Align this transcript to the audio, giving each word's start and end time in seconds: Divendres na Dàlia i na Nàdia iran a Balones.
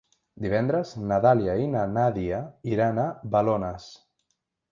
Divendres 0.43 0.93
na 1.11 1.19
Dàlia 1.25 1.53
i 1.65 1.67
na 1.75 1.83
Nàdia 1.97 2.39
iran 2.77 3.03
a 3.05 3.07
Balones. 3.37 3.87